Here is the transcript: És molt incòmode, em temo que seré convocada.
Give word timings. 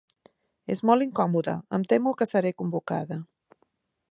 És 0.75 0.81
molt 0.89 1.05
incòmode, 1.07 1.55
em 1.79 1.87
temo 1.93 2.17
que 2.23 2.31
seré 2.33 2.57
convocada. 2.63 3.23